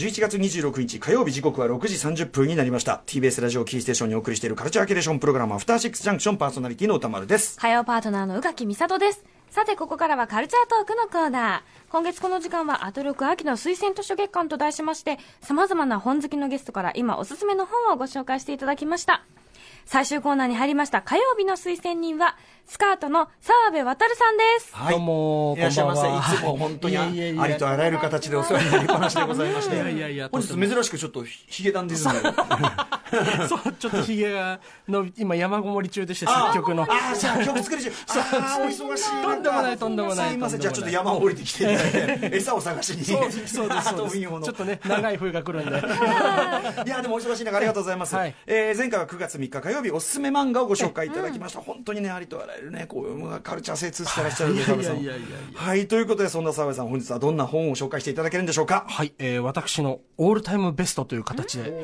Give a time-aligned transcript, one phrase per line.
[0.00, 1.94] 11月26日火曜日時刻は6時
[2.24, 3.02] 30分になりました。
[3.04, 7.58] TBS ラジオキーステーションにお送りしているカルチャーキュレーションプログラムアフターシックスジャンクションパーソナリティの歌丸です。
[7.58, 9.22] 火曜パートナーの宇垣美里です。
[9.50, 11.90] さてここからはカルチャートークのコーナー。
[11.90, 19.22] 今月この時間はアトロク秋の推薦図書月間と題しまして様々な本好きのゲストから今おすすめの本をご紹介していただきました。
[19.84, 21.02] 最終コーナーに入りました。
[21.02, 22.38] 火曜日の推薦人は
[22.70, 24.76] スカートの澤部渉さんです。
[24.76, 26.02] はい、どうもいらっしゃいませ。
[26.02, 29.74] こんばんはいつも本当にありとあらゆる形でお世話になりっぱなしでございまして。
[29.74, 32.20] いやいやいや本日珍しくちょっとヒゲダンディズムで。
[33.48, 36.84] そう、ちょっとひげが伸び、今山ごもり中でして、あ作曲の。
[36.84, 37.90] ああ、じゃあ曲作り中。
[38.16, 39.22] ああ、お忙し い。
[39.22, 40.60] とんでもないとんでもないすいません。
[40.60, 43.04] じゃあちょっと山を降りてきていただいて、餌を探しに。
[43.04, 43.88] そうです、そうです。
[43.88, 45.76] ちょっとね、長い冬が来るんで。
[46.86, 58.84] いやでもお忙しい中ありがとうございます、はいえー前回は9月3日火曜日おすすめ漫画をご紹介いただきました、本当にねありとあらゆるねこういうカルチャー精通してらっしゃる澤部さんいやいやいやいやはいということでそんな澤部さん本日はどんな本を紹介していただけるんでしょうか？
[58.88, 61.64] はい、えー私のオールタイムベストという形で、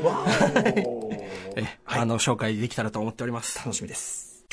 [1.57, 3.59] えーあの、紹介できたらと思っております。
[3.59, 4.45] 楽しみです.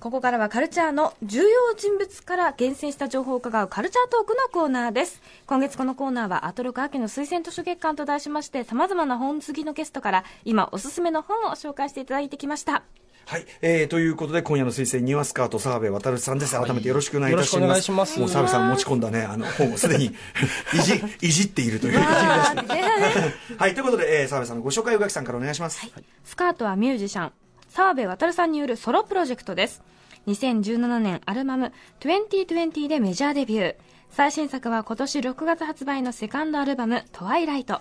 [0.00, 5.20] ここからはカルチャーの重要人物から厳選した情報を伺うカルチャートークのコーナーです。
[5.46, 12.82] 今月このコーナーはアトロク秋の推薦図書月間と題しまして様々な本好きのゲストから今おすすめの本を紹介していただいてきました。
[13.30, 16.58] はい、えー、ということで今夜の推薦にはスカート澤部渉さんです。
[16.58, 18.18] 改めてよろしくお願いいたします,、よろしくお願いします。
[18.18, 20.06] もう澤部さん持ち込んだねあの本をすでに
[20.74, 21.98] いじいじっているという。
[22.00, 23.74] はい。
[23.74, 25.80] ということで、えー、澤部さんのご紹介宇垣さんからお願いします、
[26.24, 27.32] スカートはミュージシャン
[27.68, 29.80] 澤部渉さんによるソロプロジェクトです。
[30.26, 33.74] 2017年アルバム「2020」でメジャーデビュー。
[34.10, 37.80] 最新作は今年6月発売のセカンドアルバム「トワイライト」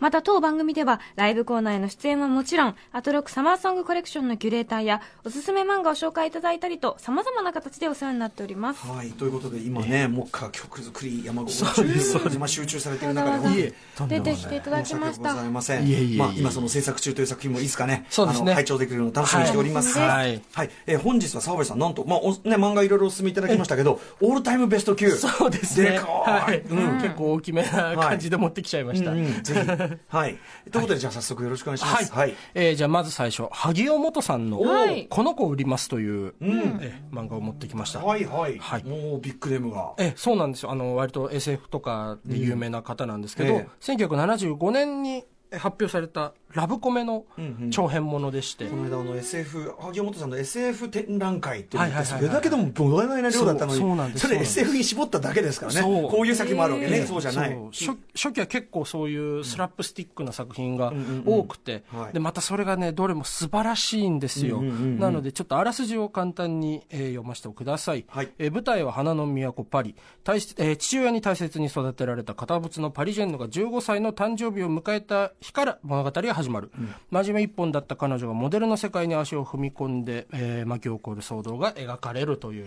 [0.00, 13.74] また当番組ではライブコーナーへの出演はもちろんアトロックサマーソングコレクションのキュレーターやおすすめ漫画を紹介いただいたりと様々な形でお世話になっておりますはい、ということで今ね、目下曲作り山ごもり中今集中されている中で
[14.08, 15.86] 出てきていただきましたざいません。
[15.86, 19.98] いえいえいえまあ今その制作中という作品もいつかね、そうですねあの拝聴できるのを楽しみにしております。
[19.98, 20.70] はいはい。
[20.86, 25.10] えー本日は澤部さんなんとまあおね漫画いろいろお勧めいただきましたけど、オールタイムベスト級。
[25.10, 25.92] そうですね。
[25.92, 26.60] でかはいい。
[26.60, 29.12] うん結構大きめな感じで持ってきちゃいました。
[29.12, 29.60] うんうんぜひ。
[30.08, 30.38] はい。
[30.70, 32.12] ということでじゃあ早速よろしくお願いします。
[32.12, 32.34] はい。
[32.54, 38.58] えーじゃあまず最初萩尾元さんのはい「この子を売ります」という、えー漫画を持ってきました、はいはい。
[38.58, 39.94] はいもうビッグネームが。
[39.98, 47.24] えそうなんですよあの割と SF とかで有名な方なんですけど、うんえ1975年に発表されたラブコメの
[47.70, 53.78] 長編ものでして、この間あの SF 萩尾本さんの SF 展覧会ってそれだけでも膨大な量だったのに。
[53.78, 54.26] そうなんです。
[54.26, 55.82] それ SF に絞っただけですからね。
[55.82, 57.58] こういう先もあるわけねへーそうじゃない。
[57.72, 60.92] 初初期は結構そういうスラップスティックな作品が
[61.26, 62.12] 多くて、はい。
[62.12, 68.28] でまたそれがねどれも素晴らしいんですよ、なのでちょっとあらすじを簡単に、えー読ませてください、はい。
[68.38, 69.94] えー舞台は花の都パリ。
[70.24, 76.70] 大し、えー父親に大切に育てられた堅物のパリジェンヌが15歳の誕生日を迎えた日から物語が始まる、
[77.10, 82.66] 真面目一本だった彼女がモデルの世界に足を踏み込んで、えー巻き起こる騒動が描かれるという、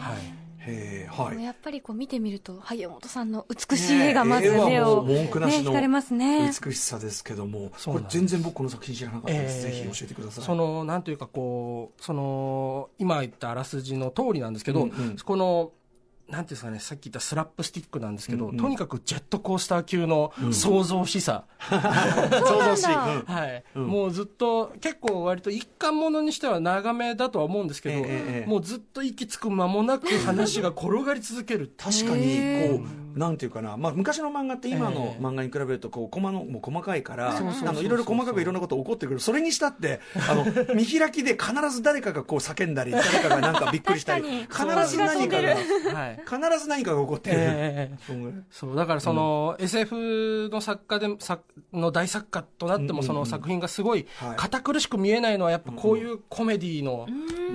[0.00, 0.44] はい。
[1.08, 1.42] はい。
[1.42, 6.50] やっぱりこう見てみると萩尾本さんの美しい絵がまず目を、う文句なしのね惹かれますね。
[6.64, 10.44] 美しさですけどもこれ全然僕この作品知らなかったです、えーぜひ教えてください。
[10.44, 15.16] そのなんというかこうその今言ったあらすじの通りなんですけど、うんうん。
[15.22, 15.72] この
[16.28, 18.56] なんていうんですかねさっき言ったスラップスティックなんですけど、うんうん。
[18.56, 23.64] とにかくジェットコースター級の創造しさ、想像しい、うんはい。
[23.74, 23.86] うん。
[23.86, 35.22] もうずっと結構割と一貫ものにしては長めだとは思うんですけど、ええええもうずっと息つく間もなく話が転がり続ける確かにへこうなんていうかな、まあ、昔の漫画って今のええ。
[35.22, 39.20] 漫画に比べるとこうコマのもう細かいからあのいろいろ細かくいろんなこと起こってくる。
[39.20, 40.44] それにしたってあの
[40.74, 46.20] 見開きで必ず誰かがこう叫んだり誰かがなんかびっくりしたり必ず何かがはい。
[46.24, 47.98] 必ず何かが起こってる、ええ。
[48.50, 51.42] そうだからその、SF の作家で作
[51.72, 54.36] の大作家となってもその作品がすごいはい。
[54.36, 57.06] 堅苦しく見えないのはやっぱこういうコメディの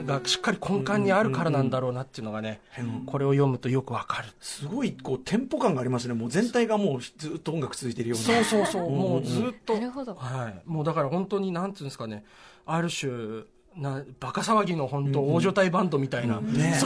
[0.05, 4.29] がしっかり根幹にあるからなんだろうなっていうのがねうんこれを読むとよくわかる。
[4.39, 6.13] すごいこうテンポ感がありますね。
[6.13, 8.25] もう全体がもうずっと音楽続いているような。
[8.25, 8.89] そうそうそう。
[8.89, 9.73] もうずっと。
[9.73, 10.15] なるほど。
[10.15, 10.61] はい。
[10.65, 12.23] もうだから本当になんていうんですかね。
[12.65, 13.43] ある種
[13.75, 16.79] なバカ騒ぎの本当大所帯バンドみたいな、ね、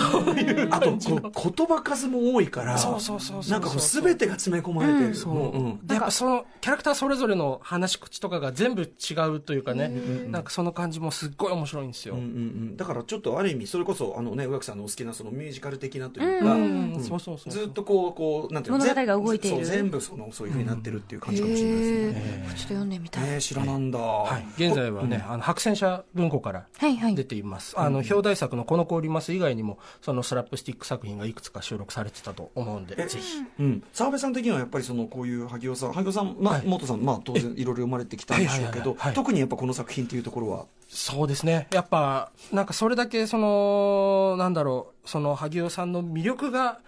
[0.70, 5.88] あとこう言葉数も多いからそうそうそうそうなんかこう全てが詰め込まれてる、そう、うんうん。
[5.88, 9.92] でやっぱそのキャラクターそれぞれの話し口とかが全部違うというかね、
[10.30, 12.16] なんかその感じもすっごい面白いんですよ。
[12.16, 12.30] うんうんう
[12.74, 17.04] ん、だからちょっとある意味それこそあのね宇垣さんのお好きなそのミュージカル的なといううか、んうん。
[17.04, 19.66] そうそうそうずっとこうこうなんていうの物語が動いている。
[19.66, 22.46] そう全部そのそういうふうになってるっていう感じかもしれないですね。
[22.50, 24.00] ちょっと読んでみたい、えー知らなんだ。
[24.00, 27.16] はい、現在はね、あの白戦車文庫からはいはい。
[27.16, 27.80] 出ています。
[27.80, 33.44] あの、表題作のこの子おります以外にも、そのスラップスティック作品がいくつか収録されてたと思うんで、ぜひ。
[33.60, 36.66] うん、澤部さん的にはやっぱりそのこういう萩尾さん萩尾さん、まあはい。
[36.66, 39.14] 元さん、まあ、当然いろいろ読まれてきたんでしょうけどはいはいはいはいはい。
[39.14, 40.66] 特にやっぱこの作品っていうところは？
[40.90, 41.68] そうですね。
[41.72, 46.80] やっぱ、なんかそれだけ、その、なんだろう、その、萩尾さんの魅力が、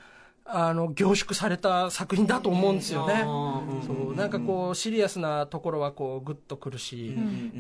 [0.48, 3.24] あの、凝縮された作品だと思うんですよね。
[3.24, 7.16] そう、なんかこう、シリアスなところはこう、グッとくるし、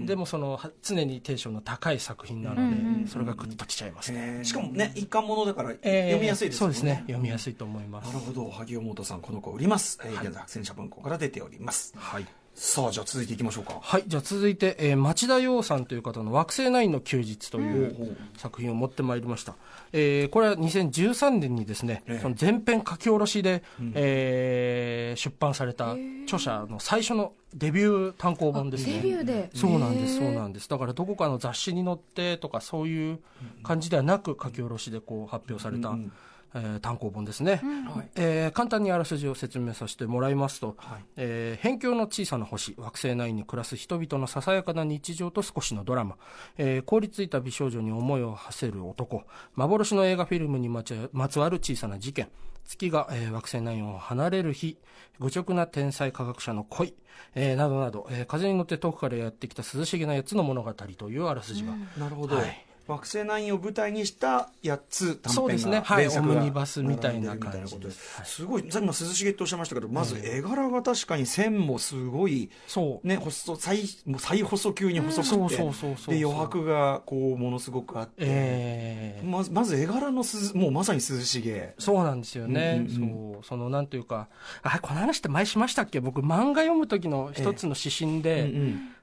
[0.06, 4.36] でもその、は常にテンションの高い作品なので、それがグッときちゃいますね。
[4.38, 7.04] えーしかもね一貫ものだからえー読みやすいですもんそうですね。
[7.08, 8.20] 読みやすいと思いますなる。
[8.20, 12.26] ほど萩尾元さんこの子売ります、えー現在白戦車文庫から出ておりますはい。
[12.56, 13.80] さあじゃあ続いていきましょうか。
[13.82, 18.18] はい、じゃあ続いて、えー町田洋さんという方の惑星ナインの休日といううん。
[18.38, 19.56] 作品を持ってまいりました。
[19.92, 22.20] えーこれは2013年にですね、ええ。
[22.20, 23.62] その全編書き下ろしで、
[23.94, 25.92] えー出版された
[26.24, 28.94] 著者の最初のデビュー単行本ですね。
[28.96, 29.50] デビューで。
[29.54, 30.70] そうなんです、そうなんです。
[30.70, 33.20] だからどこかの雑誌に載ってとかそういう
[33.64, 36.12] 感じではなく書き下ろしでこう発表された、うんうん
[36.56, 37.62] えー単行本ですね。
[37.64, 38.10] はい。
[38.16, 41.04] えー簡単にあらすじを説明させてもらいますと、はい。
[41.18, 46.18] えー辺境の小さな星惑星内に暮らす人々のささやかな日常と少しのドラマ、
[46.58, 49.24] えー凍りついた美少女に思いを馳せる男
[49.56, 52.30] 幻の映画フィルムにまちまつわる小さな事件
[52.64, 54.78] 月が、えー惑星内を離れる日
[55.20, 56.96] 愚直な天才科学者の恋、
[57.36, 65.82] えーなどなど、えー風に乗って遠くからやってきた涼しげな8つの物語というあらすじが、なるほど、はい惑星ナインを舞台にした8つ短そうですね。
[65.84, 66.08] はい。
[66.08, 68.18] オムニバスみたいな感じことでです。
[68.18, 68.26] はい。
[68.28, 73.08] すごいさっきも涼しげっておっしゃいましたけどまず絵柄が確かに線もすごいそう。
[73.08, 83.46] ね細最もう最細級に細くて、そうそうそうそうで余白がこうものすごくあって、えーまずまず絵柄のすずもうまさに涼しげそうなんですよね、そう。
[83.46, 84.28] そのなんというか
[84.62, 86.00] あこの話って前しましたっけ？
[86.00, 88.54] 僕漫画読む時の一つの指針で、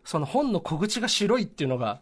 [0.05, 2.00] その本の小口が白いっていうのが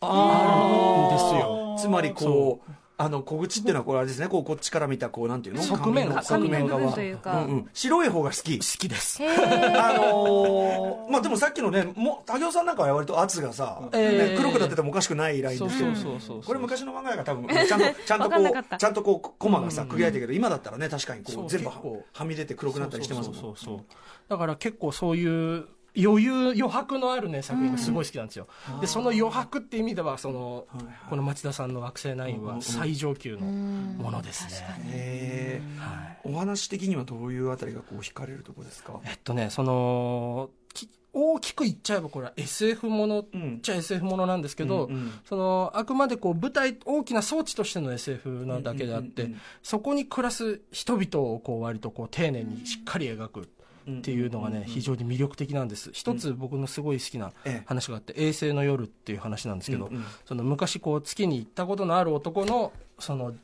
[0.00, 1.76] あるんですよ。
[1.78, 4.28] つまりこうあの小口っていうのはこれあれですね。
[4.28, 5.62] こうこっちから見たこうなんていうの？
[5.62, 7.40] 側面紙の紙の部分側というか。
[7.44, 7.68] んん。
[7.74, 8.58] 白い方が好き。
[8.58, 9.22] 好きです。
[9.24, 23.36] あのーまあでもさっきのねも武雄さんなんかは割と圧がさ、え黒くなっててもおかしくないラインですよそうそうそうこれ昔の漫画が多分ちゃんと ちゃんとこうちゃんとこうコマがさ区切られてるけど今だったらね確かにこそうう全部はみ出て黒くなったりしてますもん。
[23.36, 23.86] そうそうそうそう。
[24.28, 25.66] だから結構そういう
[25.96, 28.48] 余裕余白のあるね作品がすごい好きなんですよ、
[28.80, 30.94] でその余白っていう意味ではその、はいはい。
[31.10, 36.34] この町田さんの惑星ナインは最上級のものですね、へえはい。
[36.34, 39.00] お話的にはどういうあたりがこう惹かれるところですか？
[39.04, 43.60] えっとね、その、き大きく言っちゃえばこれは SF ものっうん。
[43.62, 45.12] ちゃ SF ものなんですけど、うんうん。
[45.24, 49.42] その、あくまでこう舞台、大きな装置としての SF なだけであって、うんうんうんうん。
[49.62, 53.48] そこに暮らす人々をこう割とこう丁寧にしっかり描く。
[53.88, 55.90] っていうのがね、非常に魅力的なんです。
[55.92, 59.90] 一つ僕のすごい好きなええ話があって、衛星の夜っていう話なんですけど、
[60.24, 63.34] その昔こう月に行ったことのある男の、その、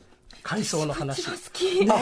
[0.43, 1.25] 回想の話。
[1.25, 1.99] 好きああ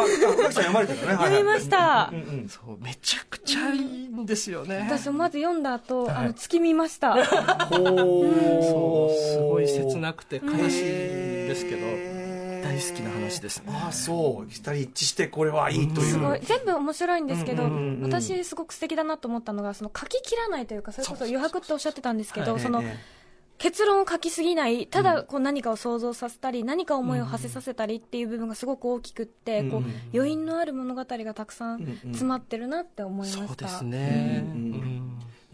[0.00, 2.10] あ読まれてたね読みました
[2.48, 4.86] そう、めちゃくちゃいいんですよね。
[4.88, 12.13] 私まず読んだ後、はいあの月見ましたそうすごい切なくて悲しいですけど、
[12.64, 13.64] 大好きな話ですね。
[13.68, 14.46] ああそう。
[14.48, 16.12] 二人一致してこれはいいという。
[16.12, 16.40] すごい。
[16.40, 18.12] 全部面白いんですけど、うんうんうんうん。
[18.12, 22.60] 私すごく素敵だなと思ったのがその書き切らないというかそれこそ余白っておっしゃってたんですけどはい。
[22.60, 22.96] そのえ
[23.56, 31.96] 結論を書きすぎないただこう何かを想像させたり何か思いを馳せさせたりっていう部分がすごく大きくってこううん余韻のある物語がたくさんうんうん。
[31.98, 34.52] 詰まってるなって思いました、そうですね、うん。
[34.52, 35.03] うん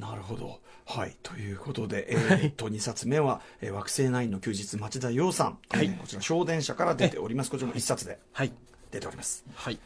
[0.01, 0.61] なるほど。
[0.87, 1.17] はい。
[1.23, 7.51] ということでえーっと2冊目は「えー惑星ナインの休日町田洋さん」えーこちら小電車から出ております。
[7.51, 8.53] こちらも1冊ではい。
[8.91, 9.45] 出ております。
[9.55, 9.79] はい。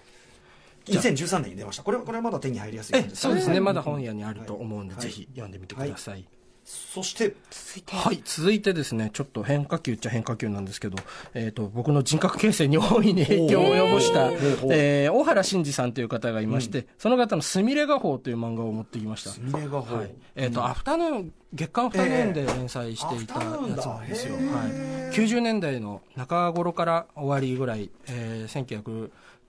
[0.86, 1.82] 2013年に出ました。
[1.82, 3.16] これはこれはまだ手に入りやすいすか？
[3.16, 3.64] そうですね、ん。
[3.64, 5.02] まだ本屋にあると思うんで、はい。
[5.02, 6.26] ぜひ読んでみてください、
[6.64, 10.96] そして続いてはい、続いてですね、ちょっと変化球っちゃ変化球なんですけど、
[11.34, 14.30] えっ、と、僕の人格形成に大いに影響を及ぼした、
[14.72, 19.30] えー大原慎二さんという方がいまして、その方のすみれ画報という漫画を持ってきました。
[19.30, 20.14] すみれ画報はい。
[20.36, 24.34] えっ、と、アフタヌーン、月刊アフタヌーンで連載していたやつなんですよ。
[24.34, 24.44] はい。
[24.72, 28.48] へー90年代の中頃から終わりぐらい、えー、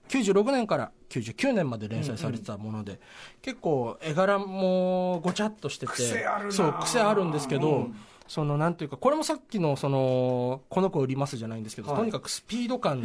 [0.08, 3.00] 1996年から99年まで連載されてたもので、
[3.42, 7.96] 結構絵柄もごちゃっとしてて、癖あるなそう、癖あるんですけど、うん
[8.28, 11.98] そのなんていうか、これもさっきのその、この子売りますじゃないんですけど、はい。
[11.98, 13.02] とにかくスピード感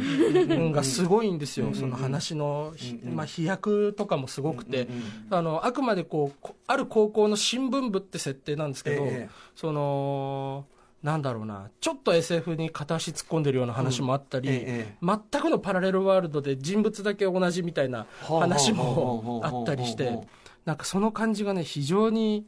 [0.72, 1.72] がすごいんですよ。
[1.74, 5.02] その話の、まあ飛躍とかもすごくて、うんうん。
[5.30, 9.30] あの、あくまでこうこ、ある高校の新聞部って設定なんですけど、ええ。
[9.54, 10.66] その、
[11.02, 14.96] なんだろうな、ちょっと SF に片足突っ込んでるような話もあったり、うんええ。
[15.02, 20.20] 全くのパラレルワールドで人物だけ同じみたいな話もあったりして、
[20.64, 22.46] なんかその感じがね、非常に、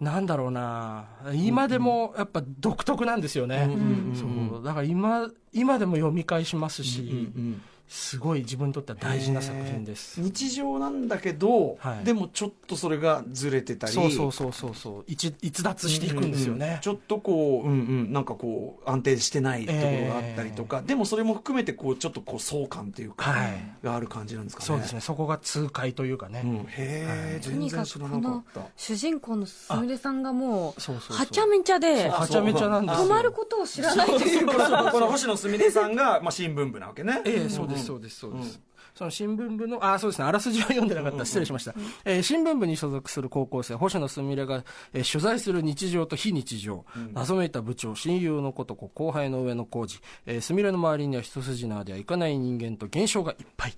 [0.00, 3.68] なんだろうな今でもやっぱ独特なんですよね、
[4.14, 4.64] そう。
[4.64, 10.20] だから今今でも読み返しますし、うんうんすごい自分にとっては大事な作品です。
[10.20, 12.04] 日常なんだけど、はい。
[12.04, 13.92] でもちょっとそれがずれてたり。
[13.92, 15.04] そうそうそうそうそう。
[15.08, 17.74] 逸逸脱していくんですよね、うんうんちょっとこう、うんう
[18.08, 23.60] ん、なんかこう安定してないところがあったりとか、でもそれも含めてこうちょっとこう相関っていうか、はい。
[23.82, 24.66] がある感じなんですかね。
[24.66, 25.00] そうですね。
[25.00, 31.16] そこが痛快というかね、うん、へえ、全とにか然知らなかくこのった主人公のすみれさんがもうそうそうそう。
[31.16, 33.06] はちゃめちゃではちゃめちゃなんですよ。
[33.06, 37.22] 止まることを知らないというこかのこの星野すみれさんが、まあ、新聞部なわけね。
[37.24, 38.60] ええそうですそうですそうです、
[38.94, 40.24] その新聞部のあそうですね。
[40.26, 41.24] あらすじは読んでなかった。
[41.24, 53.74] 失礼しました、えー新聞部に所属する高校生星野すみれが、えー取材する日常と非日常、謎めいた部長親友のことこ後輩の上の工事、えーすみれの周りには一筋縄ではいかない人間と現象がいっぱい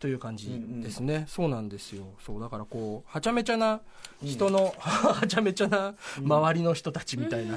[0.00, 0.48] という感じ
[0.82, 2.06] ですね、そうなんですよ。
[2.24, 3.82] そうだからこうはちゃめちゃな
[4.24, 7.56] 人の、はちゃめちゃな 周りの人たちみたいな、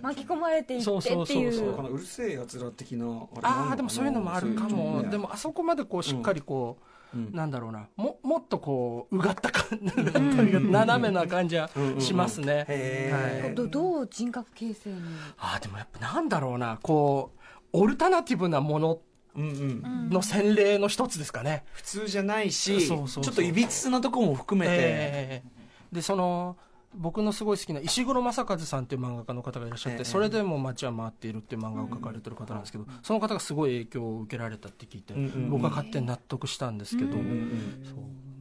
[0.00, 1.02] 巻き込まれていってそう。
[1.02, 1.70] そうっていそうそう。
[1.70, 3.30] うこのうるせえやつら的なあれなの
[3.66, 6.78] かあでもそういうのもあるかも、そういうでもあそこまでこうしっかりこ
[7.12, 7.88] う、なんだろうな。
[7.96, 11.68] ももっとこううがった感じ、というか 斜めな感じは
[11.98, 13.54] しますね、へはい。
[13.56, 15.00] どどう人格形成に？
[15.38, 16.78] ああでもやっぱなんだろうな。
[16.80, 17.40] こう
[17.72, 19.00] オルタナティブなものうんうん
[19.36, 25.60] の洗礼の一つですかね、普通じゃないしちょっといびつなとこも含めて、ええ
[25.92, 26.56] でその
[26.94, 30.04] 僕のすごい好きな石黒正和さんっていう漫画家の方がいらっしゃって、ええ。
[30.04, 35.14] それでも街は回っているっていう漫画を描かれてる方なんですけど、その方がすごい影響を受けられたって聞いて、
[35.48, 37.16] 僕は勝手に納得したんですけど、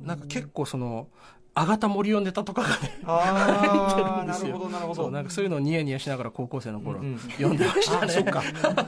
[0.01, 1.09] なんか結構その
[1.59, 4.53] あがた森をネタとかがねああなですよ。
[4.53, 5.03] るほどなるほど。
[5.03, 8.07] そうなんかそういうのをニヤニヤしながら高校生の頃、うん読んでましたね。
[8.07, 8.43] あそっか。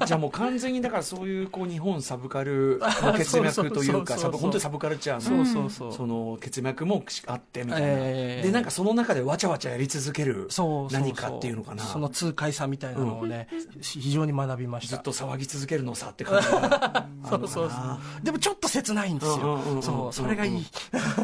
[0.05, 5.93] じゃあもう完全にだからそういうこう日本サブカルの血脈というか本当にサブカルチャーそうのそうそう。
[5.93, 10.47] その血脈もあってみたいな、ええでなんかその中でわちゃわちゃやり続ける
[10.91, 11.83] 何かっていうのかな。
[11.83, 13.47] その痛快さみたいなのをね、
[13.81, 14.95] 非常に学びました。
[14.95, 16.47] ずっと騒ぎ続けるのさって感じ
[17.29, 17.67] そうそうそう。
[17.67, 20.57] なでもちょっと切ないんですよ、うんうんうんうんそうそれがいい、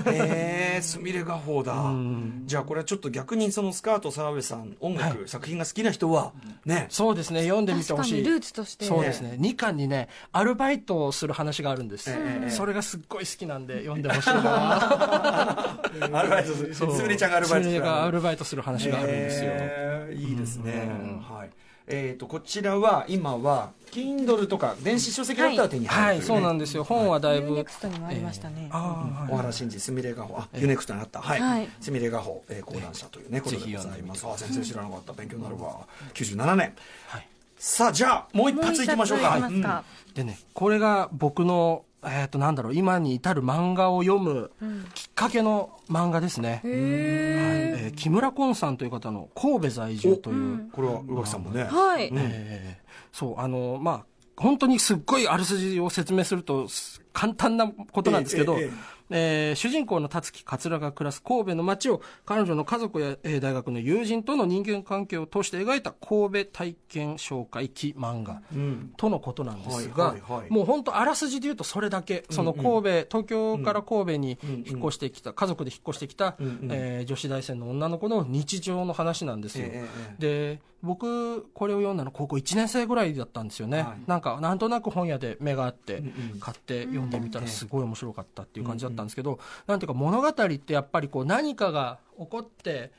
[0.05, 2.43] へえすみれ画法だ、ん。
[2.45, 5.27] じゃあこれはちょっと逆にそのスカート澤部さん音楽、はい。
[5.27, 6.33] 作品が好きな人は
[6.65, 6.87] ね。
[6.89, 8.11] そうですね読んでみてほしい。
[8.11, 8.85] 確かにルーツとして。
[8.85, 9.37] そうですね。
[9.39, 15.79] 2巻にねアルバイトをする話があるんです、ええそれがすっごい好きなんで読んでほしいな。
[16.13, 16.73] アルバイトする。
[16.73, 21.19] すみれちゃんがアルバイトするアルバイトする話があるんですよ、へーいいですね、うん。
[21.19, 21.49] はい
[21.87, 26.41] えー、とこちらは今は Kindle とか電子書籍だったら手にはい入るという、ね。
[26.41, 26.83] そうなんですよ。
[26.83, 31.21] 本はだいぶ、 U-NEXT にもありましたね、ああ小原真二すみれ画法あ、 U-NEXT にあった。
[31.21, 31.69] はい、はい。
[31.79, 34.25] すみれ画法、えー、講談社というねことでございます。
[34.27, 35.13] あ全然知らなかった。
[35.13, 35.87] 勉強になるわ。
[36.13, 36.73] 97年。
[37.07, 37.27] はい。
[37.57, 39.39] さあじゃあもう一発いきましょうか。
[39.39, 44.51] 冊いきますか、でねこれが僕のえっ、となんだろう今に至る漫画を読む
[44.93, 46.61] きっかけの漫画ですね、はい。
[46.65, 68.93] えー木村紺さんという方の神戸在住という、これは宇垣さんもね、はい、えーそうあのまあ本当にすっごいあらすじを説明するとす簡単なことなんですけど、ええええー主人公の辰木桂が暮らす神戸の街を彼女の家族や、えー大学の友人との人間関係を通して描いた神戸体験紹介記漫画うん。
[68.97, 70.51] とのことなんですが、はいはいはい。
[70.51, 72.71] もう本当あらすじで言うとそれだけ、その神戸
[73.09, 79.87] 東京から神戸に引っ越してきた、家族で引っ越してきた、んうんえー女子大生の女の子の日常の話なんですよ、え
[80.19, 80.21] え
[80.57, 84.03] で僕これを読んだの高校1年生ぐらいだったんですよね、はい。
[84.05, 86.03] なんかなんとなく本屋で目があって
[86.39, 92.91] 買って読んでみたらすごい面白かったっていう感じだったんですけど、なんていうか物語ってやっぱりこう何かが起こって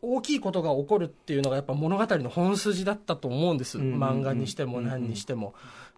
[0.00, 5.54] 大きいことが起こるっていうのがやっぱ物語の本筋だったと思うんです、漫画にしても何にしても、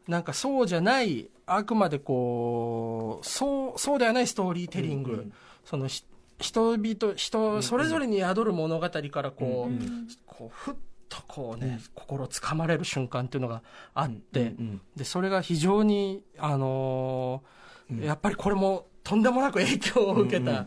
[0.08, 5.30] なんかそうじゃないあくまでこうそうそうではないストーリーテリング、
[5.64, 6.04] そのひ
[6.38, 10.74] 人々人それぞれに宿る物語からこう,、こうふっ
[11.10, 13.62] とこうね、心つかまれる瞬間っていうのが
[13.92, 17.60] あって、んでそれが非常にあのー
[18.06, 20.64] やっぱりこれもとんでもなく影響を受けた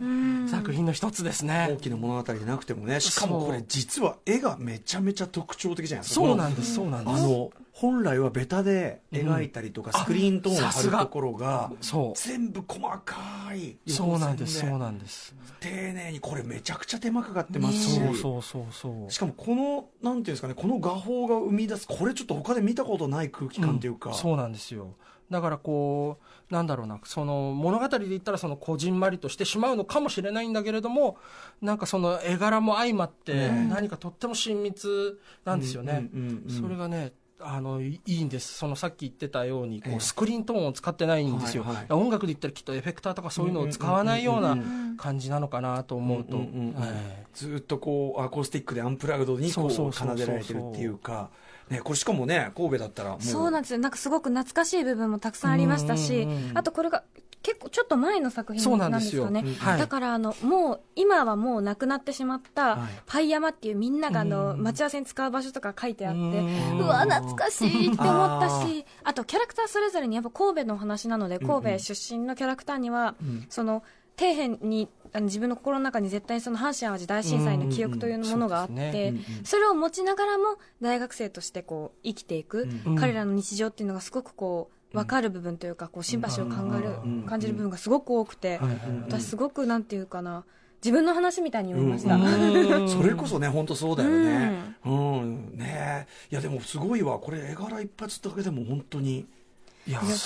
[0.48, 6.26] 作品の一つですね、大きな物語でなくてもねしかもこれ実は絵がめちゃめちゃ特徴的じゃないですか。
[6.26, 7.18] そうなんですそうなんです。
[7.18, 12.20] あの本来はベタで描いたりとか、スクリーントーンを貼さすがるところがそう。
[12.20, 13.16] 全部細か
[13.56, 15.36] いそうなんですそうなんです。
[15.60, 19.12] 丁寧にこれめちゃくちゃ手間かかってますし、そうそうそうそう。
[19.12, 24.94] しかもこのなんていうんですかねこの画法が生み出すこれちょっと他で見たことない空気感っていうか、んそうなんですよ。
[25.32, 31.18] だからこうなんだろうなその物語で言ったらそのこじんまりとしてしまうのかもしれないんだけれども
[31.60, 36.62] なんかその絵柄も相まって何かとっても親密なんですよね、うんうんうん。
[36.62, 37.14] それがね
[37.46, 38.54] あのいいいんです。
[38.54, 39.98] そのさっき言ってたようにこええ。
[39.98, 44.58] うスクリーントーンを使ってないんですよ、はいはい音楽で言ったらきっとエフェクターとかそういうのを使わないような
[44.98, 46.38] 感じなのかなと思うと、
[47.34, 51.30] ずーっとこうアコースティックでアンプラグドにこそう奏でられてるっていうか、
[51.70, 53.22] ね、これしかもね神戸だったらもう。
[53.22, 53.74] そうなんです。
[53.74, 57.04] よなんかすごく懐かしい部分もたくさんありましたし、あとこれが
[57.44, 59.42] 結構ちょっと前の作品なんんですかね。
[59.46, 59.78] うんはい。
[59.78, 64.64] だからあのもう今はもうなくなってしまったはいパイ山っていうみんながあのうん。
[64.64, 66.80] 待ち合わせに使う場所とか書いてあってうん。
[66.80, 73.46] うわ懐かしいって思ったし あとキャラクターそれぞれにやっぱ神戸のお話なので神戸出身のキャラクターにはん。
[73.50, 73.84] その
[74.18, 82.96] 底辺にあの自分の心の中に絶対にその阪神・淡路大震災の記憶というものがあってそれを持ちながらも大学生としてこう生きていく、うん。
[82.96, 87.24] 彼らの日常っていうのがすごくこう分かる部分というかこうシンパシーを考える、うん。
[87.24, 88.60] 感じる部分がすごく多くて、
[89.08, 90.46] 私すごくなんていうかな
[90.84, 92.88] 自分の話みたいに読みました、うん。
[92.90, 94.76] それこそね本当そうだよね。
[94.86, 96.08] うん、ね。
[96.32, 97.20] いやでもすごいわ。
[97.20, 99.26] これ絵柄一発だけでも本当に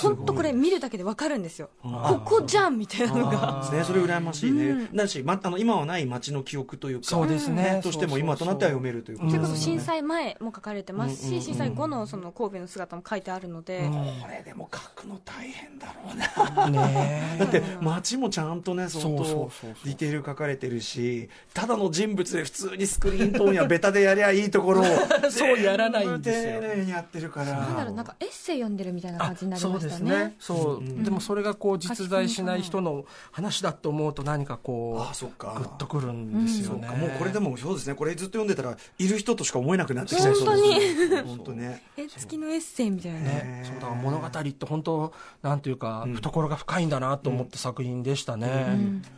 [0.02, 1.70] 本当これ見るだけで分かるんですよ。
[1.82, 3.70] ここじゃんみたいなのが。
[3.72, 4.96] ね、それ羨ましいね、うん。
[4.96, 7.80] だし、ま、あの今はない街の記憶というかそうですね。
[7.84, 9.56] としても今となっては読めるということそれですね。
[9.56, 13.90] こそ震災前も書かれてますし震災後のその神戸の姿も書いてあるので、
[14.22, 16.26] これでも書くの大変だろうな。
[16.26, 16.32] ね
[17.38, 19.76] だって街もちゃんとね相当そうそうそうそう。
[19.86, 24.86] ディテール書かれてるしただの人物で普通にスクリーントーンやベタでやりゃいいところを
[25.30, 26.62] そうやらないんですよ。
[26.62, 27.46] 丁寧にやってるから。
[27.52, 29.94] なんだろうなんかエッセイ読んでるみたいな感じになりそうましたね。
[29.94, 30.36] ですね。
[30.40, 35.56] そう、でもそれがこう実在しない人の話だと思うと何かこうあそっか。
[35.58, 36.98] グッとくるんですよね、そうか。
[36.98, 37.96] もうこれでもそうですね。
[37.96, 41.22] これずっと読んでたらいる人としか思えなくなってきちゃいそうですね。
[41.22, 41.84] 本当ね。
[41.98, 43.20] え月のエッセイみたいな。
[43.20, 43.28] ね。
[43.28, 46.16] ね、そうだから物語って本当なんていうか、ん
[46.48, 48.48] 懐が深いんだなと思った作品でしたね、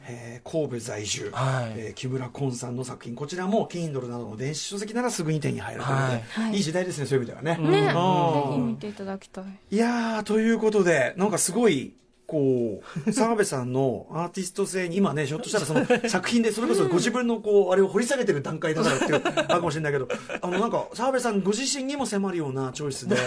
[0.08, 1.74] えー神戸在住、はい。
[1.78, 3.16] えー木村昆さんの作品。
[3.16, 6.54] こちらも Kindle などの電子書籍ならすぐに手に入るということで、はい。
[6.56, 7.94] い、い時代ですねそういう意味ではね、ね。
[7.94, 8.52] うん。
[8.52, 9.46] ぜひ見ていただきたい。
[9.72, 11.94] いやーということでなんかすごい
[12.30, 20.08] こう澤部さんのアーティスト性に今ねひょっとしたらその作品でそれこそご自分のこうあれを掘り下げてる段階だからっていうあるかもしれないけど
[20.42, 23.18] あのなんか澤部さんご自身にも迫るようなチョイスで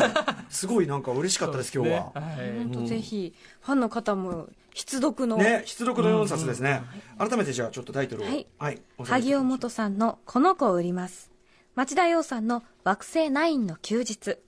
[0.49, 2.13] すごいなんか嬉しかったです今日は。
[2.15, 2.59] はい。
[2.59, 6.83] 本当ぜひファンの方も必読の、ね、出読の4冊ですね、
[7.19, 8.27] 改めてじゃあちょっとタイトルを。
[8.59, 8.81] はい。
[8.99, 11.31] おさらい萩尾元さんの「この子を売ります」
[11.75, 14.39] 町田洋さんの「惑星ナインの休日」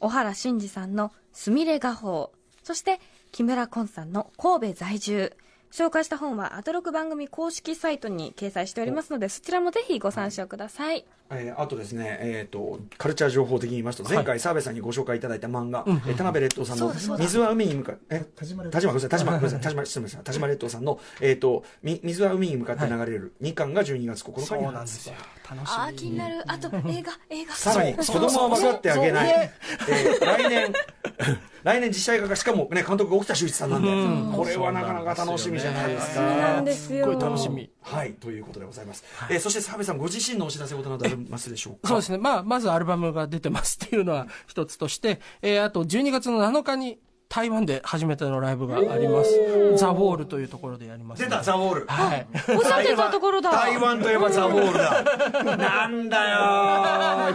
[0.00, 2.32] 小原慎二さんの「すみれ画報」
[2.64, 3.00] そして
[3.34, 5.32] 木村昆さんの「神戸在住」
[5.72, 11.04] 紹介した本はアトロク番組公式サイトに掲載しておりますのでそちらもぜひご参照ください。
[11.32, 17.24] えーあとですね、えー、とカルチャー情報的に言いますと前回澤部さんにご紹介いただいた漫画、えー田辺劣等さんの「そうだそうだ。
[17.24, 18.24] 水は海に向かって」え？
[18.36, 25.14] 田島ごめんなさい田島 ごめんなさい田島失礼しました田島劣等さんの、えーとみ「水は海に向かって流れる」2巻が12月9日そうになんですよ。
[25.50, 25.76] 楽しみ。
[25.82, 26.44] あー気になる。
[26.46, 27.52] あと映画映画。
[27.52, 29.50] さらに子供は分かってあげない、
[29.88, 30.72] えー来年
[31.64, 36.14] 来年実写映画化しかもね監督が沖田修一さんなんで、これはなかなか楽しみじゃないですか。
[36.14, 37.06] そうなんですよ。
[37.06, 37.70] すごい楽しみ。
[37.82, 41.88] はいということでございます、えーそして澤部さんご自身のお知らせ事などありますでしょうか？
[41.88, 46.98] そうですね、まあ、まずアルバムが出てますっていうのは一つとして、えーあと12月の7日に
[47.34, 49.30] 台湾で初めてのライブがあります。
[49.76, 51.86] ザ・ウォールというところでやります出たザ・ウォール。
[51.88, 52.26] はい。
[52.56, 53.50] おっしゃってたところだ。
[53.50, 55.02] 台湾といえばザ・ウォールだ。
[55.56, 56.36] なんだよ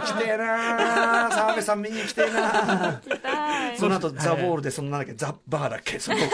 [0.00, 1.34] 来てえなー。
[1.34, 3.76] 澤部さん見に来てえなー。
[3.78, 5.98] その後ザ・ウォールでそのなんだっけザ・バーだっけ？
[5.98, 6.30] そこ,、ね、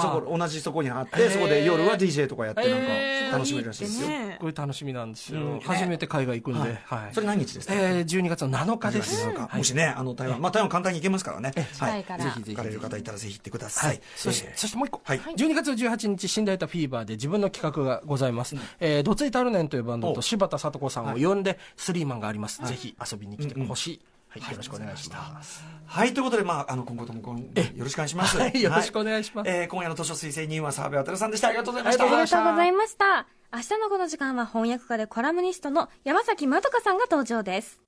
[0.00, 4.38] そこ同じそこにあってそこで夜は DJ とかやってなんか楽しめるらしいですよ、ね。
[4.40, 7.14] これ楽しみなんですよ、初めて海外行くんで、はい。
[7.14, 11.52] それ何日ですか、えー、12月の7日です、もしね、あの台湾、まあ台湾簡単に行けますからね。
[11.74, 12.24] 近いから。
[12.24, 14.00] ぜひぜひ行かれる方いたらぜひ行ってください。
[14.16, 14.56] そして、えー。
[14.56, 15.20] そしてもう一個、はい。
[15.20, 18.56] 12月18日、寝台太フィーバーで自分の企画がございます。
[18.80, 20.14] えー、どついたるねんというバンドお。
[20.14, 22.62] と柴田聡子さんを呼んで、スリーマンがあります。
[22.64, 24.00] ぜひ遊びに来てほしい。
[24.28, 25.62] はい、よろしくお願いします。
[25.84, 27.44] はい、ということで、まあ、あの、今後ともよ
[27.76, 28.38] ろしくお願いします。
[28.38, 28.62] はい。
[28.62, 29.50] よろしくお願いします。
[29.50, 31.48] えー今夜の図書推薦人は澤部渡さんでした。
[31.48, 32.04] ありがとうございました。
[32.04, 33.26] ありがとうございました。
[33.52, 37.78] 明日のこの時間は翻訳家でコラムニストの山崎まどかさんが登場です。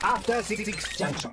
[0.00, 0.64] After Six
[0.96, 1.32] Junction.